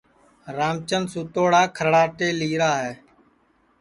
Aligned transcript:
رام 0.57 0.75
چند 0.89 1.05
سُوتوڑا 1.13 1.61
کھرڑاٹے 1.75 2.27
لیرا 2.39 2.71
ہے 2.83 2.93